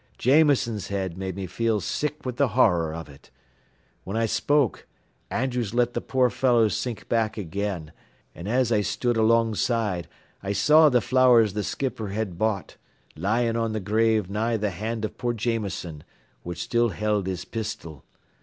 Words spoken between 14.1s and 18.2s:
nigh th' hand av poor Jameson, which still held his pistil.